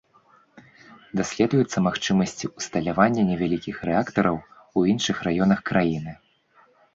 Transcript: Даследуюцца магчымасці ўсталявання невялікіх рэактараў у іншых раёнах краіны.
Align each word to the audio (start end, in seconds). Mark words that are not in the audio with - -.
Даследуюцца 1.19 1.83
магчымасці 1.87 2.49
ўсталявання 2.59 3.25
невялікіх 3.29 3.75
рэактараў 3.91 4.35
у 4.81 4.87
іншых 4.95 5.17
раёнах 5.29 5.59
краіны. 5.73 6.11